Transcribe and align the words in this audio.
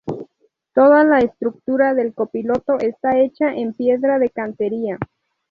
Toda 0.73 1.03
la 1.03 1.19
estructura 1.19 1.93
del 1.93 2.15
Capitolio 2.15 2.79
está 2.79 3.19
hecha 3.19 3.53
en 3.53 3.73
piedra 3.75 4.17
de 4.17 4.31
cantería. 4.31 4.97